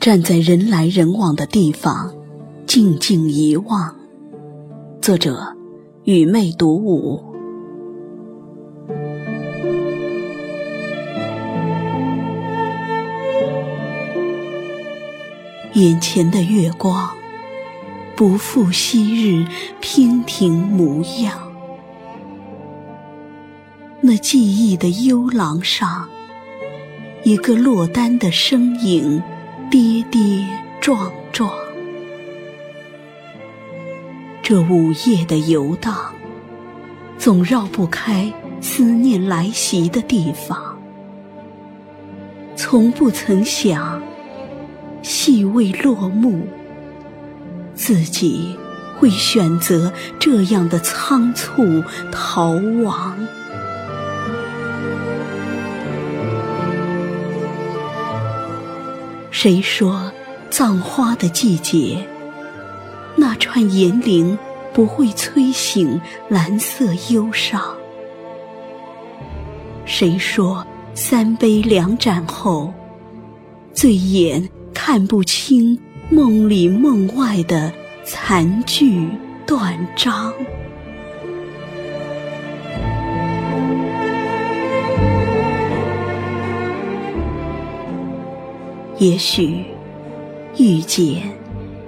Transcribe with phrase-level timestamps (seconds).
[0.00, 2.14] 站在人来人往的地方，
[2.66, 3.94] 静静遗忘。
[5.02, 5.54] 作者：
[6.04, 7.22] 雨妹独舞。
[15.74, 17.10] 眼前的月光，
[18.16, 19.46] 不复昔日
[19.82, 21.52] 娉婷模样。
[24.00, 26.08] 那记忆的幽廊上，
[27.22, 29.22] 一个落单的身影。
[29.70, 30.44] 跌跌
[30.80, 31.48] 撞撞，
[34.42, 36.12] 这午夜的游荡，
[37.16, 40.76] 总绕不开思念来袭的地方。
[42.56, 44.02] 从不曾想，
[45.02, 46.48] 戏未落幕，
[47.76, 48.58] 自己
[48.98, 52.50] 会选择这样的仓促逃
[52.82, 53.16] 亡。
[59.42, 60.12] 谁说
[60.50, 62.06] 葬花的季节，
[63.16, 64.38] 那串银铃
[64.74, 65.98] 不会催醒
[66.28, 67.58] 蓝色忧伤？
[69.86, 72.70] 谁说三杯两盏后，
[73.72, 75.80] 醉眼看不清
[76.10, 77.72] 梦里梦外的
[78.04, 79.08] 残句
[79.46, 80.34] 断章？
[89.00, 89.64] 也许
[90.58, 91.22] 遇见，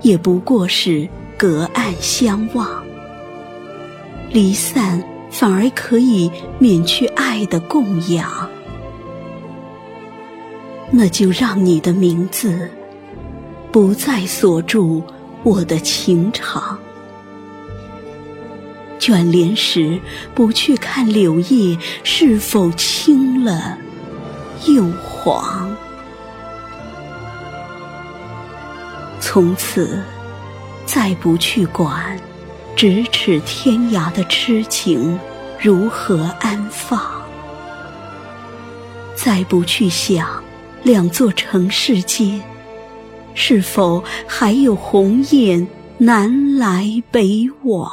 [0.00, 2.66] 也不过是隔岸相望；
[4.30, 8.48] 离散，反而可以免去爱的供养。
[10.90, 12.70] 那就让你的名字
[13.70, 15.02] 不再锁住
[15.42, 16.78] 我的情长。
[18.98, 20.00] 卷帘时，
[20.34, 23.76] 不去看柳叶是否青了
[24.66, 25.68] 又黄。
[29.34, 30.00] 从此，
[30.86, 32.16] 再不去管
[32.76, 35.18] 咫尺天涯的痴情
[35.60, 37.00] 如何安放；
[39.16, 40.40] 再不去想
[40.84, 42.40] 两座城市间
[43.34, 45.66] 是否还有鸿雁
[45.98, 47.90] 南来北往。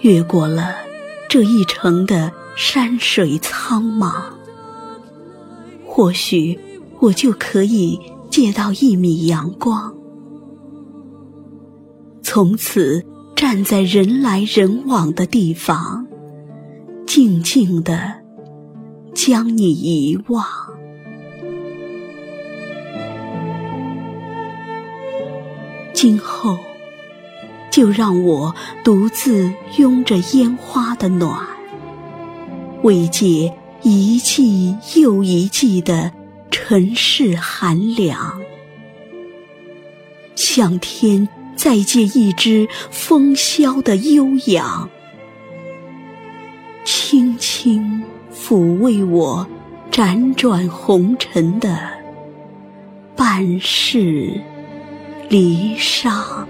[0.00, 0.74] 越过了
[1.26, 4.39] 这一程的山水苍茫。
[5.92, 6.56] 或许
[7.00, 9.92] 我就可以借到一米阳光，
[12.22, 16.06] 从此站在人来人往的地方，
[17.08, 18.20] 静静的
[19.12, 20.46] 将你遗忘。
[25.92, 26.56] 今后
[27.70, 31.36] 就让我独自拥着烟花的暖，
[32.84, 33.52] 慰藉。
[33.82, 36.12] 一季又一季的
[36.50, 38.40] 尘世寒凉，
[40.34, 41.26] 向天
[41.56, 44.88] 再借一支风萧的悠扬，
[46.84, 48.02] 轻轻
[48.34, 49.46] 抚慰我
[49.90, 51.78] 辗转红尘的
[53.16, 54.40] 半世
[55.28, 56.44] 离殇。